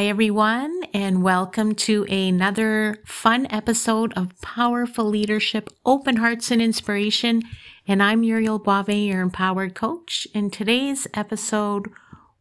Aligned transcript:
Hi, 0.00 0.06
everyone, 0.06 0.84
and 0.94 1.22
welcome 1.22 1.74
to 1.74 2.04
another 2.04 2.96
fun 3.04 3.46
episode 3.50 4.14
of 4.16 4.40
Powerful 4.40 5.04
Leadership, 5.04 5.68
Open 5.84 6.16
Hearts 6.16 6.50
and 6.50 6.62
Inspiration. 6.62 7.42
And 7.86 8.02
I'm 8.02 8.20
Muriel 8.20 8.58
Boivin, 8.58 9.06
your 9.06 9.20
empowered 9.20 9.74
coach. 9.74 10.26
In 10.32 10.50
today's 10.50 11.06
episode, 11.12 11.90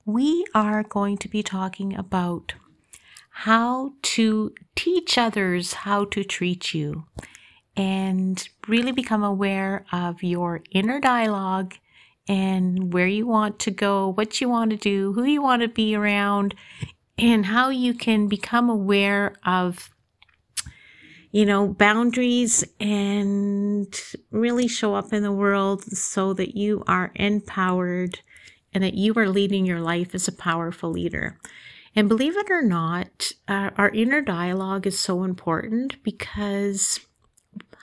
we 0.05 0.45
are 0.55 0.84
going 0.84 1.17
to 1.17 1.27
be 1.27 1.43
talking 1.43 1.93
about 1.98 2.53
how 3.30 3.91
to 4.03 4.53
teach 4.77 5.17
others 5.17 5.73
how 5.73 6.05
to 6.05 6.23
treat 6.23 6.73
you 6.73 7.07
and 7.76 8.48
really 8.70 8.94
become 8.94 9.21
aware 9.21 9.85
of 9.91 10.23
your 10.23 10.62
inner 10.71 11.02
dialogue 11.02 11.76
and 12.26 12.94
where 12.94 13.07
you 13.07 13.27
want 13.27 13.59
to 13.59 13.71
go, 13.71 14.07
what 14.07 14.39
you 14.39 14.48
want 14.48 14.71
to 14.71 14.77
do, 14.77 15.12
who 15.12 15.26
you 15.26 15.41
want 15.41 15.62
to 15.62 15.67
be 15.67 15.94
around, 15.94 16.55
and 17.20 17.48
how 17.48 17.70
you 17.70 17.94
can 17.94 18.28
become 18.28 18.70
aware 18.70 19.36
of 19.46 19.91
you 21.32 21.45
know 21.45 21.68
boundaries 21.68 22.64
and 22.80 24.02
really 24.32 24.68
show 24.68 24.95
up 24.95 25.14
in 25.14 25.22
the 25.22 25.32
world 25.32 25.84
so 25.84 26.34
that 26.34 26.55
you 26.55 26.84
are 26.88 27.12
empowered 27.16 28.22
and 28.73 28.84
that 28.84 28.94
you 28.94 29.14
are 29.16 29.30
leading 29.30 29.66
your 29.66 29.82
life 29.82 30.16
as 30.16 30.28
a 30.28 30.32
powerful 30.32 30.92
leader. 30.92 31.38
And 31.95 32.08
believe 32.08 32.38
it 32.38 32.50
or 32.50 32.62
not 32.62 33.31
uh, 33.48 33.72
our 33.78 33.90
inner 33.90 34.22
dialogue 34.22 34.88
is 34.88 34.98
so 34.98 35.23
important 35.23 36.02
because 36.04 37.00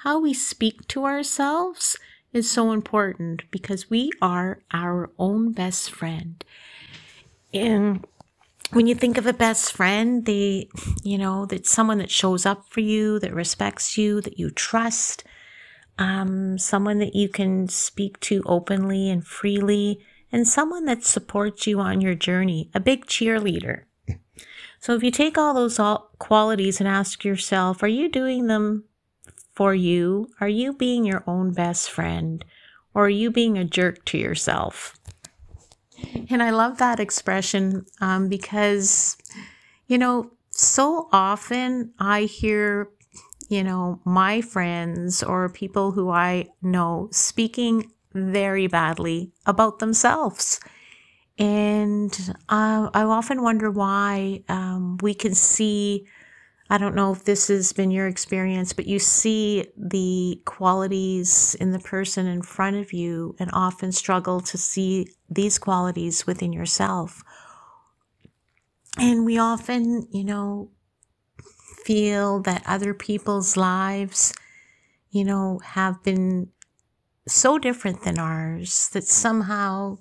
how 0.05 0.21
we 0.21 0.33
speak 0.33 0.87
to 0.89 1.05
ourselves 1.05 1.99
is 2.33 2.51
so 2.51 2.73
important 2.73 3.43
because 3.51 3.91
we 3.91 4.13
are 4.23 4.61
our 4.73 5.11
own 5.19 5.53
best 5.53 5.91
friend. 5.91 6.45
And 7.53 8.07
when 8.73 8.87
you 8.87 8.95
think 8.95 9.17
of 9.17 9.27
a 9.27 9.33
best 9.33 9.73
friend, 9.73 10.25
they, 10.27 10.69
you 11.03 11.19
know, 11.19 11.47
that's 11.47 11.71
someone 11.71 11.99
that 11.99 12.11
shows 12.11 12.45
up 12.45 12.67
for 12.69 12.81
you, 12.81 13.19
that 13.21 13.35
respects 13.35 13.97
you, 13.97 14.21
that 14.21 14.39
you 14.39 14.51
trust, 14.51 15.25
um, 15.99 16.59
someone 16.59 16.99
that 16.99 17.15
you 17.15 17.29
can 17.29 17.69
speak 17.69 18.19
to 18.21 18.43
openly 18.47 19.09
and 19.09 19.27
freely, 19.27 20.01
and 20.33 20.47
someone 20.47 20.85
that 20.87 21.05
supports 21.05 21.67
you 21.67 21.81
on 21.81 22.01
your 22.01 22.15
journey, 22.15 22.71
a 22.75 22.81
big 22.81 23.07
cheerleader. 23.07 23.85
So 24.81 24.95
if 24.95 25.03
you 25.03 25.11
take 25.11 25.39
all 25.39 25.55
those 25.55 25.79
all 25.79 26.11
qualities 26.19 26.81
and 26.81 26.89
ask 26.89 27.25
yourself, 27.25 27.83
are 27.83 27.89
you 27.89 28.09
doing 28.09 28.47
them 28.47 28.85
for 29.55 29.75
you? 29.75 30.29
Are 30.41 30.49
you 30.49 30.73
being 30.73 31.05
your 31.05 31.25
own 31.27 31.53
best 31.53 31.91
friend? 31.91 32.45
Or 32.93 33.07
are 33.07 33.11
you 33.11 33.31
being 33.31 33.57
a 33.57 33.65
jerk 33.65 34.05
to 34.07 34.19
yourself? 34.19 34.96
And 36.31 36.43
I 36.43 36.51
love 36.51 36.79
that 36.79 37.01
expression 37.01 37.87
um, 38.01 38.29
because, 38.29 39.17
you 39.87 39.99
know, 39.99 40.31
so 40.51 41.09
often 41.13 41.93
I 41.99 42.23
hear, 42.23 42.89
you 43.49 43.63
know, 43.63 44.01
my 44.05 44.41
friends 44.41 45.23
or 45.23 45.49
people 45.49 45.93
who 45.93 46.11
I 46.11 46.49
know 46.63 47.09
speaking 47.13 47.93
very 48.15 48.67
badly 48.67 49.33
about 49.45 49.79
themselves. 49.79 50.59
And 51.39 52.35
uh, 52.49 52.89
I 52.95 53.03
often 53.03 53.43
wonder 53.43 53.71
why 53.71 54.43
um, 54.49 54.97
we 55.03 55.13
can 55.15 55.35
see 55.35 56.07
I 56.69 56.79
don't 56.79 56.97
know 56.97 57.13
if 57.13 57.25
this 57.25 57.47
has 57.49 57.73
been 57.73 57.93
your 57.93 58.09
experience, 58.09 58.73
but 58.73 58.87
you 58.87 58.99
see 58.99 59.67
the 59.77 60.41
qualities 60.45 61.55
in 61.61 61.71
the 61.71 61.79
person 61.79 62.27
in 62.27 62.43
front 62.43 62.77
of 62.77 62.93
you 62.93 63.37
and 63.39 63.51
often 63.53 63.93
struggle 63.93 64.41
to 64.41 64.59
see 64.59 65.09
these 65.31 65.59
qualities 65.59 66.27
within 66.27 66.53
yourself. 66.53 67.23
And 68.99 69.25
we 69.25 69.39
often, 69.39 70.09
you 70.11 70.25
know, 70.25 70.71
feel 71.85 72.41
that 72.41 72.65
other 72.67 72.95
people's 72.95 73.57
lives, 73.57 74.35
you 75.11 75.25
know, 75.25 75.61
have 75.63 76.03
been 76.03 76.49
so 77.29 77.59
different 77.59 78.03
than 78.03 78.19
ours 78.19 78.89
that 78.93 79.05
somehow 79.05 79.99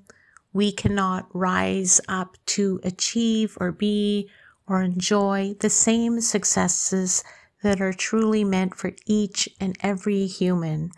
we 0.53 0.72
cannot 0.72 1.28
rise 1.34 2.02
up 2.08 2.38
to 2.46 2.80
achieve 2.84 3.58
or 3.59 3.72
be 3.72 4.30
or 4.68 4.81
enjoy 4.81 5.56
the 5.59 5.70
same 5.70 6.22
successes 6.22 7.24
that 7.64 7.81
are 7.81 7.94
truly 7.94 8.44
meant 8.44 8.76
for 8.76 8.92
each 9.06 9.50
and 9.59 9.76
every 9.81 10.26
human. 10.28 10.92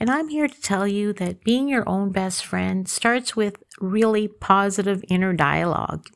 And 0.00 0.10
I'm 0.10 0.28
here 0.28 0.48
to 0.48 0.60
tell 0.60 0.86
you 0.86 1.12
that 1.14 1.42
being 1.42 1.68
your 1.68 1.88
own 1.88 2.12
best 2.12 2.44
friend 2.44 2.88
starts 2.88 3.34
with 3.34 3.62
really 3.80 4.28
positive 4.28 5.04
inner 5.08 5.32
dialogue. 5.32 6.06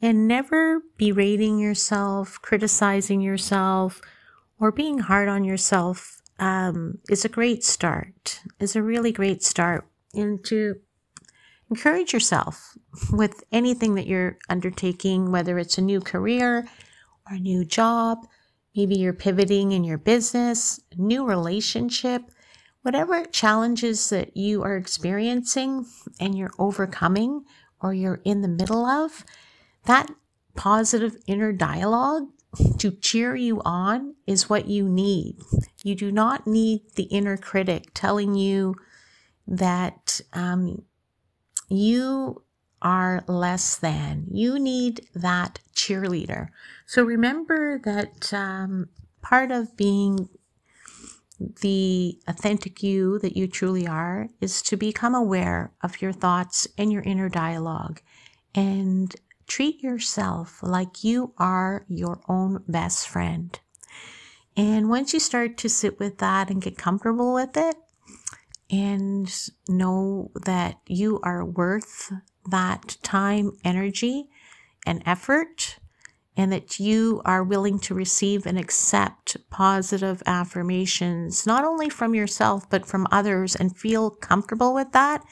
And 0.00 0.28
never 0.28 0.80
berating 0.96 1.58
yourself, 1.58 2.40
criticizing 2.42 3.20
yourself, 3.20 4.00
or 4.58 4.72
being 4.72 4.98
hard 4.98 5.28
on 5.28 5.44
yourself 5.44 6.20
um, 6.38 6.98
is 7.08 7.24
a 7.24 7.28
great 7.28 7.64
start, 7.64 8.40
is 8.58 8.74
a 8.76 8.82
really 8.82 9.12
great 9.12 9.42
start 9.42 9.86
into 10.12 10.76
encourage 11.72 12.12
yourself 12.12 12.76
with 13.10 13.42
anything 13.50 13.94
that 13.94 14.06
you're 14.06 14.36
undertaking, 14.50 15.32
whether 15.32 15.58
it's 15.58 15.78
a 15.78 15.82
new 15.82 16.00
career 16.00 16.68
or 17.26 17.36
a 17.36 17.38
new 17.38 17.64
job, 17.64 18.18
maybe 18.76 18.94
you're 18.94 19.14
pivoting 19.14 19.72
in 19.72 19.82
your 19.82 19.96
business, 19.96 20.80
new 20.98 21.26
relationship, 21.26 22.24
whatever 22.82 23.24
challenges 23.24 24.10
that 24.10 24.36
you 24.36 24.62
are 24.62 24.76
experiencing 24.76 25.86
and 26.20 26.36
you're 26.36 26.52
overcoming 26.58 27.42
or 27.80 27.94
you're 27.94 28.20
in 28.22 28.42
the 28.42 28.48
middle 28.48 28.84
of, 28.84 29.24
that 29.86 30.10
positive 30.54 31.16
inner 31.26 31.52
dialogue 31.52 32.24
to 32.76 32.90
cheer 32.90 33.34
you 33.34 33.62
on 33.64 34.14
is 34.26 34.50
what 34.50 34.66
you 34.68 34.86
need. 34.90 35.38
You 35.82 35.94
do 35.94 36.12
not 36.12 36.46
need 36.46 36.82
the 36.96 37.04
inner 37.04 37.38
critic 37.38 37.92
telling 37.94 38.34
you 38.34 38.74
that 39.46 40.20
um, 40.34 40.82
you 41.68 42.42
are 42.80 43.24
less 43.26 43.76
than. 43.76 44.26
You 44.30 44.58
need 44.58 45.08
that 45.14 45.60
cheerleader. 45.74 46.48
So 46.86 47.02
remember 47.04 47.78
that 47.84 48.32
um, 48.34 48.88
part 49.20 49.50
of 49.52 49.76
being 49.76 50.28
the 51.60 52.18
authentic 52.28 52.82
you 52.82 53.18
that 53.20 53.36
you 53.36 53.46
truly 53.46 53.86
are 53.86 54.28
is 54.40 54.62
to 54.62 54.76
become 54.76 55.14
aware 55.14 55.72
of 55.82 56.00
your 56.00 56.12
thoughts 56.12 56.68
and 56.78 56.92
your 56.92 57.02
inner 57.02 57.28
dialogue 57.28 58.00
and 58.54 59.14
treat 59.46 59.82
yourself 59.82 60.62
like 60.62 61.02
you 61.02 61.32
are 61.38 61.84
your 61.88 62.20
own 62.28 62.62
best 62.68 63.08
friend. 63.08 63.58
And 64.56 64.88
once 64.88 65.14
you 65.14 65.20
start 65.20 65.56
to 65.58 65.68
sit 65.68 65.98
with 65.98 66.18
that 66.18 66.50
and 66.50 66.60
get 66.60 66.76
comfortable 66.76 67.32
with 67.32 67.56
it, 67.56 67.76
and 68.72 69.50
know 69.68 70.30
that 70.46 70.78
you 70.86 71.20
are 71.22 71.44
worth 71.44 72.10
that 72.50 72.96
time, 73.02 73.52
energy, 73.64 74.28
and 74.86 75.02
effort, 75.04 75.78
and 76.34 76.50
that 76.50 76.80
you 76.80 77.20
are 77.26 77.44
willing 77.44 77.78
to 77.78 77.94
receive 77.94 78.46
and 78.46 78.58
accept 78.58 79.36
positive 79.50 80.22
affirmations, 80.24 81.46
not 81.46 81.64
only 81.64 81.90
from 81.90 82.14
yourself, 82.14 82.68
but 82.70 82.86
from 82.86 83.06
others, 83.12 83.54
and 83.54 83.76
feel 83.76 84.08
comfortable 84.08 84.72
with 84.72 84.92
that 84.92 85.22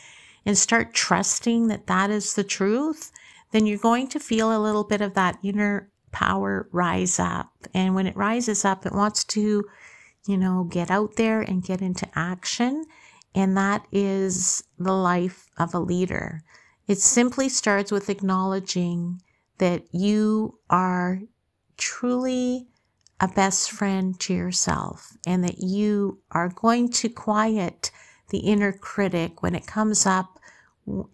and 0.44 0.56
start 0.56 0.92
trusting 0.92 1.68
that 1.68 1.86
that 1.86 2.10
is 2.10 2.34
the 2.34 2.44
truth, 2.44 3.10
then 3.52 3.66
you're 3.66 3.78
going 3.78 4.08
to 4.08 4.20
feel 4.20 4.54
a 4.54 4.62
little 4.62 4.84
bit 4.84 5.00
of 5.00 5.14
that 5.14 5.38
inner 5.42 5.90
power 6.12 6.68
rise 6.72 7.18
up. 7.18 7.50
And 7.72 7.94
when 7.94 8.06
it 8.06 8.16
rises 8.16 8.64
up, 8.64 8.84
it 8.84 8.92
wants 8.92 9.24
to, 9.24 9.64
you 10.26 10.36
know, 10.36 10.64
get 10.64 10.90
out 10.90 11.16
there 11.16 11.40
and 11.40 11.62
get 11.62 11.80
into 11.80 12.06
action 12.14 12.84
and 13.34 13.56
that 13.56 13.86
is 13.92 14.64
the 14.78 14.92
life 14.92 15.48
of 15.58 15.74
a 15.74 15.78
leader. 15.78 16.42
It 16.86 16.98
simply 16.98 17.48
starts 17.48 17.92
with 17.92 18.10
acknowledging 18.10 19.22
that 19.58 19.84
you 19.92 20.58
are 20.68 21.20
truly 21.76 22.66
a 23.20 23.28
best 23.28 23.70
friend 23.70 24.18
to 24.18 24.34
yourself 24.34 25.16
and 25.26 25.44
that 25.44 25.58
you 25.58 26.18
are 26.32 26.48
going 26.48 26.90
to 26.90 27.08
quiet 27.08 27.90
the 28.30 28.38
inner 28.38 28.72
critic 28.72 29.42
when 29.42 29.54
it 29.54 29.66
comes 29.66 30.06
up 30.06 30.38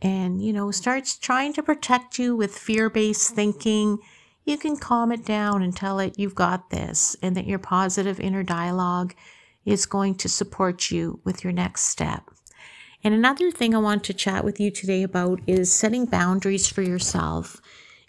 and, 0.00 0.40
you 0.40 0.52
know, 0.52 0.70
starts 0.70 1.18
trying 1.18 1.52
to 1.52 1.62
protect 1.62 2.18
you 2.18 2.36
with 2.36 2.56
fear 2.56 2.88
based 2.88 3.34
thinking. 3.34 3.98
You 4.44 4.56
can 4.56 4.76
calm 4.76 5.10
it 5.10 5.24
down 5.24 5.62
and 5.62 5.76
tell 5.76 5.98
it 5.98 6.18
you've 6.18 6.36
got 6.36 6.70
this 6.70 7.16
and 7.20 7.36
that 7.36 7.46
your 7.46 7.58
positive 7.58 8.20
inner 8.20 8.44
dialogue 8.44 9.14
is 9.66 9.84
going 9.84 10.14
to 10.14 10.28
support 10.28 10.90
you 10.90 11.20
with 11.24 11.44
your 11.44 11.52
next 11.52 11.82
step. 11.82 12.30
And 13.04 13.12
another 13.12 13.50
thing 13.50 13.74
I 13.74 13.78
want 13.78 14.04
to 14.04 14.14
chat 14.14 14.44
with 14.44 14.58
you 14.58 14.70
today 14.70 15.02
about 15.02 15.40
is 15.46 15.70
setting 15.70 16.06
boundaries 16.06 16.66
for 16.66 16.82
yourself. 16.82 17.60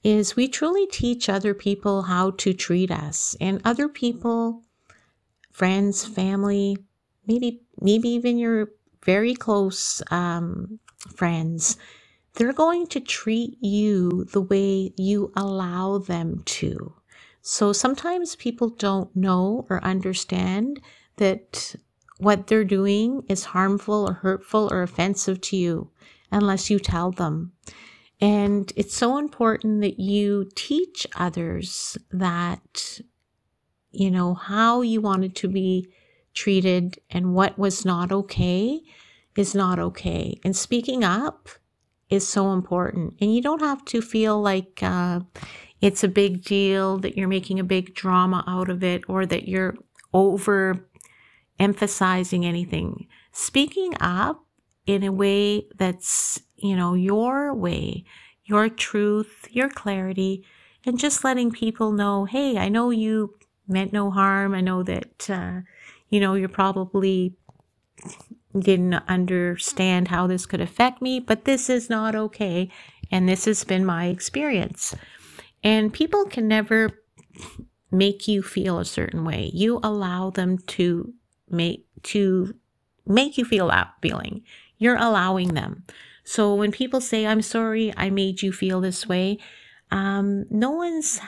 Is 0.03 0.35
we 0.37 0.47
truly 0.47 0.87
teach 0.87 1.27
other 1.27 1.53
people 1.53 2.03
how 2.03 2.31
to 2.31 2.53
treat 2.53 2.91
us 2.91 3.35
and 3.41 3.61
other 3.65 3.89
people, 3.89 4.63
friends, 5.51 6.05
family, 6.05 6.77
maybe 7.25 7.61
maybe 7.81 8.07
even 8.09 8.37
your 8.37 8.69
very 9.03 9.33
close 9.33 10.01
um, 10.11 10.79
friends 11.15 11.77
they're 12.37 12.53
going 12.53 12.85
to 12.85 12.99
treat 12.99 13.57
you 13.61 14.25
the 14.25 14.41
way 14.41 14.93
you 14.95 15.31
allow 15.35 15.97
them 15.97 16.43
to. 16.45 16.93
So 17.41 17.73
sometimes 17.73 18.35
people 18.35 18.69
don't 18.69 19.13
know 19.15 19.65
or 19.69 19.83
understand 19.83 20.79
that 21.17 21.75
what 22.19 22.47
they're 22.47 22.63
doing 22.63 23.23
is 23.29 23.45
harmful 23.45 24.09
or 24.09 24.13
hurtful 24.13 24.69
or 24.71 24.81
offensive 24.81 25.39
to 25.41 25.57
you 25.57 25.91
unless 26.31 26.69
you 26.69 26.79
tell 26.79 27.11
them. 27.11 27.51
And 28.19 28.73
it's 28.75 28.95
so 28.95 29.17
important 29.17 29.81
that 29.81 29.99
you 29.99 30.49
teach 30.55 31.05
others 31.15 31.97
that, 32.11 32.99
you 33.91 34.09
know, 34.09 34.33
how 34.33 34.81
you 34.81 35.01
wanted 35.01 35.35
to 35.35 35.47
be 35.47 35.87
treated 36.33 36.99
and 37.09 37.33
what 37.35 37.59
was 37.59 37.85
not 37.85 38.11
okay 38.11 38.81
is 39.35 39.53
not 39.53 39.77
okay. 39.77 40.39
And 40.43 40.55
speaking 40.55 41.03
up 41.03 41.49
is 42.09 42.27
so 42.27 42.53
important. 42.53 43.13
And 43.21 43.35
you 43.35 43.41
don't 43.41 43.61
have 43.61 43.85
to 43.85 44.01
feel 44.01 44.41
like 44.41 44.79
uh, 44.81 45.19
it's 45.81 46.03
a 46.03 46.07
big 46.07 46.43
deal, 46.43 46.97
that 46.99 47.17
you're 47.17 47.27
making 47.27 47.59
a 47.59 47.63
big 47.63 47.93
drama 47.93 48.43
out 48.47 48.69
of 48.69 48.83
it, 48.83 49.03
or 49.07 49.27
that 49.27 49.47
you're 49.47 49.75
over 50.13 50.87
emphasizing 51.59 52.45
anything. 52.45 53.07
Speaking 53.31 53.93
up 53.99 54.45
in 54.85 55.03
a 55.03 55.11
way 55.11 55.67
that's, 55.77 56.39
you 56.55 56.75
know, 56.75 56.93
your 56.93 57.53
way, 57.53 58.05
your 58.45 58.69
truth, 58.69 59.47
your 59.49 59.69
clarity, 59.69 60.45
and 60.85 60.97
just 60.97 61.23
letting 61.23 61.51
people 61.51 61.91
know, 61.91 62.25
hey, 62.25 62.57
I 62.57 62.69
know 62.69 62.89
you 62.89 63.35
meant 63.67 63.91
no 63.91 64.09
harm. 64.09 64.53
I 64.53 64.61
know 64.61 64.83
that, 64.83 65.29
uh, 65.29 65.61
you 66.09 66.19
know, 66.19 66.35
you're 66.35 66.47
probably 66.49 67.35
didn't 68.57 68.93
understand 69.07 70.07
how 70.07 70.27
this 70.27 70.45
could 70.45 70.61
affect 70.61 71.01
me, 71.01 71.19
but 71.19 71.45
this 71.45 71.69
is 71.69 71.89
not 71.89 72.15
okay. 72.15 72.69
And 73.11 73.27
this 73.27 73.45
has 73.45 73.63
been 73.63 73.85
my 73.85 74.05
experience. 74.05 74.95
And 75.63 75.93
people 75.93 76.25
can 76.25 76.47
never 76.47 77.03
make 77.91 78.27
you 78.27 78.41
feel 78.41 78.79
a 78.79 78.85
certain 78.85 79.23
way. 79.23 79.51
You 79.53 79.79
allow 79.83 80.29
them 80.29 80.57
to 80.59 81.13
make 81.49 81.85
to 82.03 82.55
make 83.05 83.37
you 83.37 83.45
feel 83.45 83.67
that 83.67 83.93
feeling. 84.01 84.43
You're 84.77 84.97
allowing 84.97 85.53
them. 85.53 85.83
So 86.23 86.53
when 86.53 86.71
people 86.71 87.01
say, 87.01 87.25
I'm 87.25 87.41
sorry, 87.41 87.93
I 87.95 88.09
made 88.09 88.41
you 88.41 88.51
feel 88.51 88.81
this 88.81 89.07
way, 89.07 89.37
um, 89.91 90.45
no 90.49 90.71
one's 90.71 91.19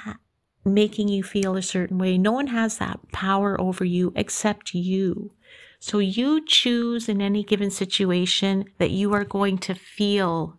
making 0.66 1.08
you 1.08 1.24
feel 1.24 1.56
a 1.56 1.62
certain 1.62 1.98
way. 1.98 2.18
No 2.18 2.34
one 2.34 2.48
has 2.48 2.78
that 2.78 3.00
power 3.12 3.60
over 3.60 3.86
you 3.86 4.12
except 4.16 4.74
you. 4.74 5.32
So 5.80 6.00
you 6.00 6.46
choose 6.46 7.08
in 7.08 7.22
any 7.22 7.44
given 7.44 7.72
situation 7.72 8.66
that 8.78 8.92
you 8.92 9.14
are 9.14 9.24
going 9.24 9.58
to 9.60 9.74
feel 9.74 10.58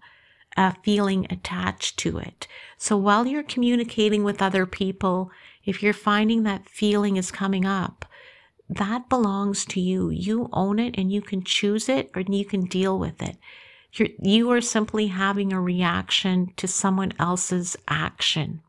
a 0.57 0.75
feeling 0.83 1.27
attached 1.31 1.99
to 1.99 2.19
it. 2.19 2.49
So 2.79 2.97
while 2.97 3.27
you're 3.27 3.43
communicating 3.43 4.25
with 4.25 4.43
other 4.43 4.65
people, 4.65 5.31
if 5.65 5.83
you're 5.83 5.93
finding 5.93 6.43
that 6.45 6.69
feeling 6.69 7.17
is 7.17 7.31
coming 7.31 7.67
up, 7.67 8.07
that 8.71 9.09
belongs 9.09 9.65
to 9.67 9.81
you. 9.81 10.11
You 10.11 10.49
own 10.53 10.79
it 10.79 10.95
and 10.97 11.11
you 11.11 11.21
can 11.21 11.43
choose 11.43 11.89
it 11.89 12.11
or 12.15 12.23
you 12.23 12.45
can 12.45 12.67
deal 12.67 12.99
with 12.99 13.21
it. 13.21 13.37
You're, 13.93 14.09
you 14.23 14.51
are 14.53 14.61
simply 14.61 15.09
having 15.09 15.53
a 15.53 15.61
reaction 15.61 16.53
to 16.57 16.69
someone 16.69 17.13
else's 17.19 17.77
action. 17.89 18.63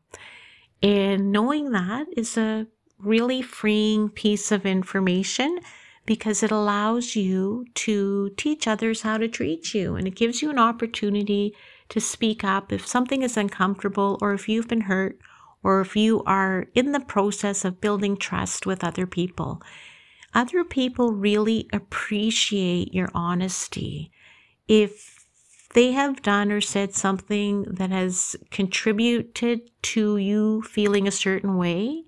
And 0.82 1.30
knowing 1.30 1.70
that 1.70 2.08
is 2.16 2.36
a 2.36 2.66
really 2.98 3.42
freeing 3.42 4.08
piece 4.08 4.50
of 4.50 4.66
information 4.66 5.60
because 6.04 6.42
it 6.42 6.50
allows 6.50 7.14
you 7.14 7.64
to 7.74 8.30
teach 8.36 8.66
others 8.66 9.02
how 9.02 9.18
to 9.18 9.28
treat 9.28 9.72
you 9.72 9.94
and 9.94 10.08
it 10.08 10.16
gives 10.16 10.42
you 10.42 10.50
an 10.50 10.58
opportunity 10.58 11.54
to 11.88 12.00
speak 12.00 12.42
up 12.42 12.72
if 12.72 12.86
something 12.86 13.22
is 13.22 13.36
uncomfortable 13.36 14.18
or 14.20 14.32
if 14.32 14.48
you've 14.48 14.66
been 14.66 14.82
hurt 14.82 15.18
or 15.62 15.80
if 15.80 15.94
you 15.94 16.22
are 16.24 16.66
in 16.74 16.90
the 16.90 17.00
process 17.00 17.64
of 17.64 17.80
building 17.80 18.16
trust 18.16 18.66
with 18.66 18.82
other 18.82 19.06
people 19.06 19.62
other 20.34 20.64
people 20.64 21.12
really 21.12 21.68
appreciate 21.72 22.94
your 22.94 23.10
honesty. 23.14 24.10
If 24.68 25.26
they 25.74 25.92
have 25.92 26.22
done 26.22 26.52
or 26.52 26.60
said 26.60 26.94
something 26.94 27.64
that 27.64 27.90
has 27.90 28.36
contributed 28.50 29.70
to 29.82 30.16
you 30.16 30.62
feeling 30.62 31.06
a 31.06 31.12
certain 31.12 31.56
way 31.56 32.04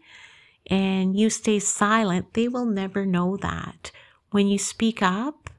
and 0.69 1.19
you 1.19 1.31
stay 1.31 1.59
silent, 1.59 2.35
they 2.35 2.49
will 2.49 2.67
never 2.67 3.07
know 3.07 3.37
that. 3.39 3.91
When 4.31 4.49
you 4.49 4.59
speak 4.59 5.03
up 5.03 5.51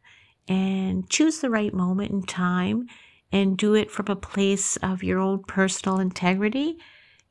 and 0.48 1.10
choose 1.10 1.40
the 1.40 1.50
right 1.50 1.74
moment 1.74 2.12
in 2.12 2.24
time 2.24 2.88
and 3.32 3.58
do 3.58 3.74
it 3.74 3.90
from 3.92 4.08
a 4.10 4.16
place 4.16 4.78
of 4.78 5.04
your 5.04 5.20
own 5.20 5.44
personal 5.44 6.00
integrity, 6.00 6.78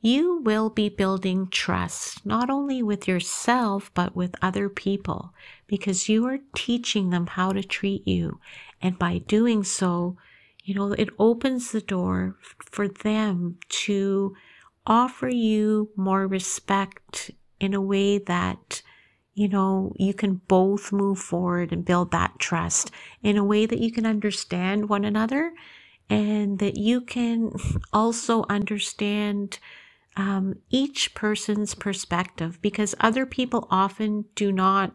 you 0.01 0.41
will 0.41 0.69
be 0.69 0.89
building 0.89 1.47
trust, 1.49 2.25
not 2.25 2.49
only 2.49 2.83
with 2.83 3.07
yourself, 3.07 3.91
but 3.93 4.15
with 4.15 4.35
other 4.41 4.69
people, 4.69 5.33
because 5.67 6.07
you 6.07 6.25
are 6.27 6.39
teaching 6.55 7.09
them 7.09 7.27
how 7.27 7.51
to 7.51 7.63
treat 7.63 8.07
you. 8.07 8.39
And 8.81 8.99
by 8.99 9.17
doing 9.19 9.63
so, 9.63 10.17
you 10.63 10.75
know, 10.75 10.91
it 10.93 11.09
opens 11.17 11.71
the 11.71 11.81
door 11.81 12.35
for 12.59 12.87
them 12.87 13.57
to 13.69 14.35
offer 14.85 15.29
you 15.29 15.89
more 15.95 16.27
respect 16.27 17.31
in 17.59 17.73
a 17.73 17.81
way 17.81 18.17
that, 18.19 18.81
you 19.33 19.47
know, 19.47 19.93
you 19.95 20.13
can 20.13 20.41
both 20.47 20.91
move 20.91 21.19
forward 21.19 21.71
and 21.71 21.85
build 21.85 22.11
that 22.11 22.37
trust 22.39 22.91
in 23.23 23.37
a 23.37 23.43
way 23.43 23.65
that 23.65 23.79
you 23.79 23.91
can 23.91 24.05
understand 24.05 24.89
one 24.89 25.05
another 25.05 25.53
and 26.09 26.59
that 26.59 26.77
you 26.77 27.01
can 27.01 27.51
also 27.93 28.45
understand 28.49 29.59
um, 30.15 30.55
each 30.69 31.13
person's 31.13 31.75
perspective 31.75 32.61
because 32.61 32.95
other 32.99 33.25
people 33.25 33.67
often 33.69 34.25
do 34.35 34.51
not 34.51 34.93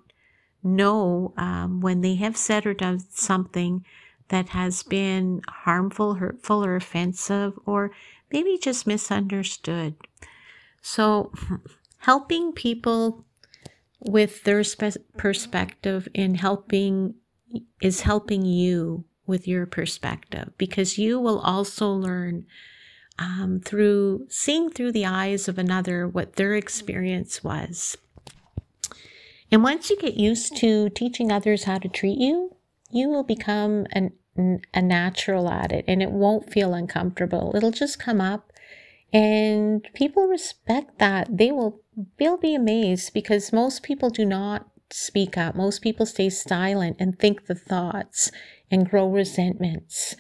know 0.62 1.32
um, 1.36 1.80
when 1.80 2.00
they 2.00 2.14
have 2.16 2.36
said 2.36 2.66
or 2.66 2.74
done 2.74 3.00
something 3.10 3.84
that 4.28 4.50
has 4.50 4.82
been 4.82 5.42
harmful, 5.48 6.14
hurtful, 6.14 6.64
or 6.64 6.76
offensive, 6.76 7.58
or 7.66 7.90
maybe 8.30 8.58
just 8.58 8.86
misunderstood. 8.86 9.94
So, 10.80 11.32
helping 11.98 12.52
people 12.52 13.24
with 13.98 14.44
their 14.44 14.64
spe- 14.64 14.96
perspective 15.16 16.08
in 16.14 16.36
helping 16.36 17.14
is 17.82 18.02
helping 18.02 18.44
you 18.44 19.04
with 19.26 19.46
your 19.46 19.66
perspective 19.66 20.52
because 20.56 20.98
you 20.98 21.18
will 21.20 21.40
also 21.40 21.90
learn 21.90 22.46
um, 23.20 23.60
through 23.62 24.26
seeing 24.30 24.70
through 24.70 24.92
the 24.92 25.06
eyes 25.06 25.46
of 25.46 25.58
another 25.58 26.08
what 26.08 26.34
their 26.36 26.54
experience 26.54 27.44
was. 27.44 27.96
And 29.52 29.62
once 29.62 29.90
you 29.90 29.98
get 29.98 30.14
used 30.14 30.56
to 30.58 30.88
teaching 30.90 31.30
others 31.30 31.64
how 31.64 31.78
to 31.78 31.88
treat 31.88 32.18
you, 32.18 32.56
you 32.90 33.08
will 33.08 33.24
become 33.24 33.86
an, 33.92 34.12
a 34.72 34.80
natural 34.80 35.48
at 35.48 35.70
it 35.70 35.84
and 35.86 36.02
it 36.02 36.10
won't 36.10 36.52
feel 36.52 36.72
uncomfortable. 36.72 37.52
It'll 37.54 37.70
just 37.70 37.98
come 37.98 38.20
up 38.20 38.52
and 39.12 39.86
people 39.92 40.26
respect 40.26 40.98
that. 40.98 41.36
They 41.36 41.50
will 41.50 41.80
they'll 42.18 42.38
be 42.38 42.54
amazed 42.54 43.12
because 43.12 43.52
most 43.52 43.82
people 43.82 44.08
do 44.08 44.24
not 44.24 44.66
speak 44.90 45.36
up. 45.36 45.54
Most 45.54 45.82
people 45.82 46.06
stay 46.06 46.30
silent 46.30 46.96
and 46.98 47.18
think 47.18 47.46
the 47.46 47.54
thoughts 47.54 48.30
and 48.70 48.88
grow 48.88 49.08
resentments. 49.08 50.16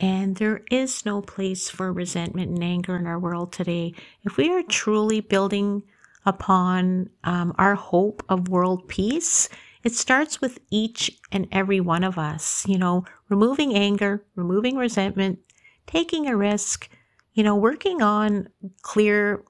And 0.00 0.36
there 0.36 0.62
is 0.70 1.04
no 1.04 1.20
place 1.20 1.68
for 1.68 1.92
resentment 1.92 2.50
and 2.50 2.64
anger 2.64 2.96
in 2.96 3.06
our 3.06 3.18
world 3.18 3.52
today. 3.52 3.94
If 4.24 4.38
we 4.38 4.50
are 4.50 4.62
truly 4.62 5.20
building 5.20 5.82
upon 6.24 7.10
um, 7.24 7.54
our 7.58 7.74
hope 7.74 8.22
of 8.28 8.48
world 8.48 8.88
peace, 8.88 9.48
it 9.84 9.94
starts 9.94 10.40
with 10.40 10.58
each 10.70 11.10
and 11.30 11.46
every 11.52 11.80
one 11.80 12.02
of 12.02 12.18
us, 12.18 12.66
you 12.66 12.78
know, 12.78 13.04
removing 13.28 13.74
anger, 13.74 14.24
removing 14.34 14.76
resentment, 14.76 15.38
taking 15.86 16.26
a 16.26 16.36
risk, 16.36 16.88
you 17.34 17.42
know, 17.42 17.54
working 17.54 18.02
on 18.02 18.48
clear, 18.82 19.44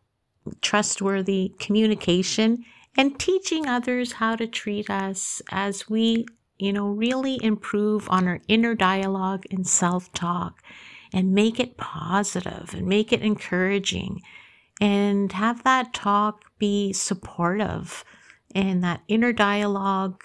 trustworthy 0.61 1.54
communication 1.59 2.64
and 2.97 3.19
teaching 3.19 3.66
others 3.66 4.12
how 4.12 4.35
to 4.37 4.47
treat 4.47 4.90
us 4.90 5.42
as 5.50 5.88
we 5.88 6.26
you 6.61 6.73
know, 6.73 6.88
really 6.88 7.43
improve 7.43 8.09
on 8.11 8.29
our 8.29 8.40
inner 8.49 8.75
dialogue 8.75 9.45
and 9.50 9.67
self 9.67 10.12
talk 10.12 10.62
and 11.12 11.33
make 11.33 11.59
it 11.59 11.76
positive 11.76 12.75
and 12.75 12.87
make 12.87 13.12
it 13.12 13.23
encouraging 13.23 14.23
and 14.81 15.33
have 15.33 15.62
that 15.64 15.93
talk 15.93 16.45
be 16.59 16.93
supportive 16.93 18.05
and 18.55 18.83
that 18.83 19.02
inner 19.09 19.33
dialogue 19.33 20.25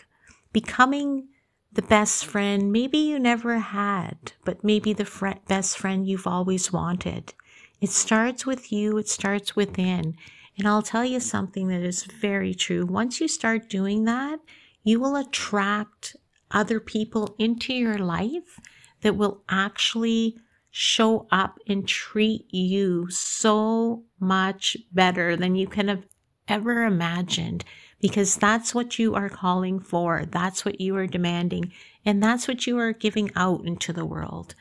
becoming 0.53 1.27
the 1.73 1.81
best 1.81 2.25
friend 2.25 2.71
maybe 2.71 2.97
you 2.97 3.19
never 3.19 3.59
had, 3.59 4.31
but 4.45 4.63
maybe 4.63 4.93
the 4.93 5.05
fr- 5.05 5.41
best 5.47 5.77
friend 5.77 6.07
you've 6.07 6.27
always 6.27 6.71
wanted. 6.71 7.33
It 7.81 7.89
starts 7.89 8.45
with 8.45 8.71
you, 8.71 8.97
it 8.97 9.09
starts 9.09 9.55
within. 9.55 10.15
And 10.57 10.67
I'll 10.67 10.81
tell 10.81 11.03
you 11.03 11.19
something 11.19 11.67
that 11.67 11.81
is 11.81 12.05
very 12.05 12.53
true. 12.53 12.85
Once 12.85 13.19
you 13.19 13.27
start 13.27 13.69
doing 13.69 14.05
that, 14.05 14.39
you 14.85 15.01
will 15.01 15.17
attract 15.17 16.15
other 16.51 16.79
people 16.79 17.35
into 17.37 17.73
your 17.73 17.97
life 17.97 18.59
that 19.01 19.15
will 19.15 19.43
actually 19.49 20.37
show 20.71 21.27
up 21.31 21.59
and 21.67 21.87
treat 21.87 22.53
you 22.53 23.09
so 23.09 24.03
much 24.19 24.75
better 24.91 25.37
than 25.37 25.55
you 25.55 25.67
can 25.67 25.87
have 25.87 26.05
ever 26.47 26.83
imagined 26.83 27.63
because 27.99 28.35
that's 28.35 28.75
what 28.75 28.99
you 28.99 29.15
are 29.15 29.29
calling 29.29 29.79
for. 29.79 30.25
That's 30.25 30.65
what 30.65 30.81
you 30.81 30.95
are 30.95 31.07
demanding. 31.07 31.71
And 32.05 32.21
that's 32.21 32.47
what 32.47 32.67
you 32.67 32.77
are 32.77 32.93
giving 32.93 33.31
out 33.35 33.65
into 33.65 33.93
the 33.93 34.05
world. 34.05 34.53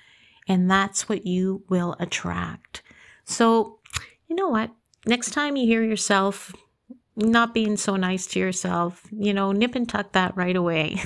And 0.47 0.71
that's 0.71 1.09
what 1.09 1.27
you 1.27 1.65
will 1.69 1.97
attract. 1.99 2.83
So, 3.25 3.81
you 4.29 4.37
know 4.37 4.49
what? 4.49 4.71
Next 5.07 5.33
time 5.33 5.57
you 5.57 5.67
hear 5.67 5.83
yourself 5.83 6.55
not 7.17 7.55
being 7.55 7.77
so 7.77 7.97
nice 7.97 8.27
to 8.27 8.41
yourself, 8.41 9.07
you 9.13 9.33
know, 9.33 9.53
nip 9.53 9.75
and 9.75 9.89
tuck 9.89 10.13
that 10.13 10.37
right 10.37 10.57
away 10.57 11.01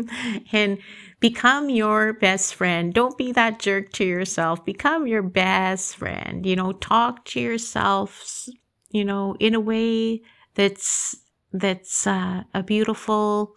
and 0.52 0.78
become 1.20 1.70
your 1.70 2.14
best 2.14 2.54
friend. 2.54 2.92
Don't 2.92 3.16
be 3.16 3.30
that 3.32 3.60
jerk 3.60 3.92
to 3.92 4.04
yourself. 4.04 4.64
Become 4.64 5.06
your 5.06 5.22
best 5.22 5.96
friend. 5.96 6.44
You 6.44 6.56
know, 6.56 6.72
talk 6.72 7.24
to 7.26 7.40
yourself, 7.40 8.48
you 8.90 9.04
know, 9.04 9.36
in 9.38 9.54
a 9.54 9.60
way 9.60 10.22
that's 10.54 11.16
that's 11.52 12.06
uh, 12.06 12.42
a 12.54 12.62
beautiful 12.62 13.54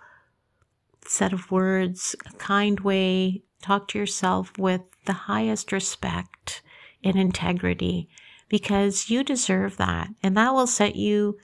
set 1.07 1.33
of 1.33 1.50
words, 1.50 2.15
a 2.27 2.33
kind 2.38 2.81
way. 2.81 3.41
Talk 3.62 3.88
to 3.89 4.00
yourself 4.00 4.55
with 4.59 4.81
the 5.05 5.13
highest 5.13 5.71
respect 5.71 6.62
and 7.03 7.15
integrity 7.15 8.09
because 8.47 9.09
you 9.09 9.24
deserve 9.24 9.77
that. 9.77 10.09
And 10.21 10.38
that 10.38 10.53
will 10.53 10.67
set 10.67 10.95
you 10.95 11.38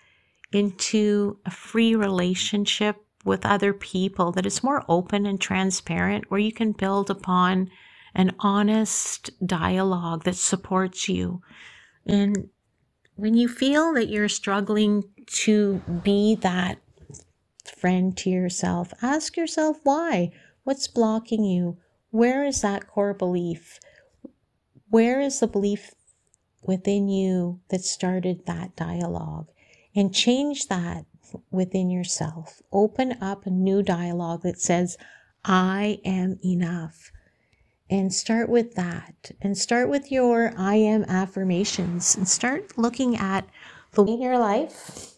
into 0.52 1.40
a 1.46 1.52
free 1.52 1.96
relationship 1.96 2.98
with 3.24 3.46
other 3.46 3.74
people 3.74 4.32
that 4.32 4.46
is 4.46 4.64
more 4.64 4.84
open 4.88 5.26
and 5.26 5.40
transparent, 5.40 6.30
where 6.30 6.40
you 6.40 6.52
can 6.52 6.72
build 6.72 7.10
upon 7.10 7.70
an 8.14 8.36
honest 8.40 9.30
dialogue 9.46 10.24
that 10.24 10.36
supports 10.36 11.08
you. 11.08 11.42
And 12.06 12.50
when 13.16 13.36
you 13.36 13.48
feel 13.48 13.94
that 13.94 14.10
you're 14.10 14.28
struggling 14.28 15.04
to 15.28 15.82
be 16.04 16.36
that 16.36 16.80
friend 17.78 18.18
to 18.18 18.30
yourself, 18.30 18.94
ask 19.02 19.38
yourself 19.38 19.78
why. 19.84 20.32
What's 20.64 20.88
blocking 20.88 21.44
you? 21.44 21.78
Where 22.10 22.44
is 22.44 22.62
that 22.62 22.88
core 22.88 23.14
belief? 23.14 23.80
Where 24.90 25.22
is 25.22 25.40
the 25.40 25.48
belief 25.48 25.92
within 26.64 27.08
you 27.08 27.62
that 27.70 27.82
started 27.82 28.46
that 28.46 28.76
dialogue? 28.76 29.48
And 29.96 30.14
change 30.14 30.68
that 30.68 31.06
within 31.50 31.90
yourself. 31.90 32.62
Open 32.72 33.18
up 33.22 33.46
a 33.46 33.50
new 33.50 33.82
dialogue 33.84 34.44
that 34.44 34.60
says, 34.60 34.98
I 35.44 36.00
am 36.06 36.40
enough. 36.44 37.12
And 37.90 38.14
start 38.14 38.50
with 38.50 38.76
that. 38.76 39.32
And 39.42 39.58
start 39.58 39.90
with 39.90 40.12
your 40.12 40.54
I 40.58 40.76
am 40.76 41.04
affirmations 41.06 42.16
and 42.16 42.28
start 42.28 42.78
looking 42.78 43.18
at 43.18 43.48
the 43.94 44.06
in 44.06 44.22
your 44.22 44.38
life. 44.38 45.16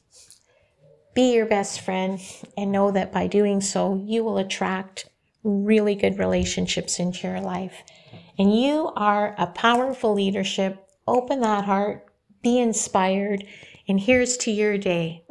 Be 1.13 1.35
your 1.35 1.45
best 1.45 1.81
friend 1.81 2.19
and 2.57 2.71
know 2.71 2.89
that 2.89 3.13
by 3.13 3.27
doing 3.27 3.61
so, 3.61 4.01
you 4.03 4.23
will 4.23 4.39
attract 4.39 5.07
really 5.43 5.93
good 5.93 6.17
relationships 6.17 6.99
into 6.99 7.27
your 7.27 7.41
life. 7.41 7.83
And 8.39 8.59
you 8.59 8.91
are 8.95 9.35
a 9.37 9.45
powerful 9.45 10.13
leadership. 10.15 10.83
Open 11.05 11.41
that 11.41 11.65
heart, 11.65 12.07
be 12.41 12.59
inspired, 12.59 13.45
and 13.87 13.99
here's 13.99 14.37
to 14.37 14.51
your 14.51 14.77
day. 14.77 15.22